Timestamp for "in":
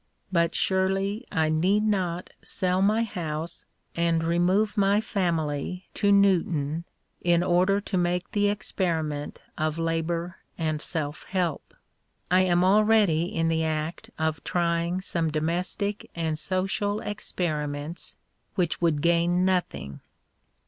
7.21-7.43, 13.25-13.47